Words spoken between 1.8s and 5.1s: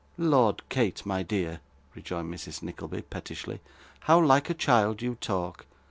rejoined Mrs. Nickleby, pettishly, 'how like a child